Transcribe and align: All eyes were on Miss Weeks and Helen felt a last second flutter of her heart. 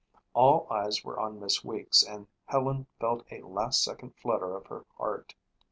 All 0.33 0.65
eyes 0.73 1.03
were 1.05 1.19
on 1.19 1.39
Miss 1.39 1.63
Weeks 1.63 2.01
and 2.01 2.25
Helen 2.47 2.87
felt 2.99 3.23
a 3.29 3.43
last 3.43 3.83
second 3.83 4.15
flutter 4.15 4.55
of 4.57 4.65
her 4.65 4.83
heart. 4.97 5.35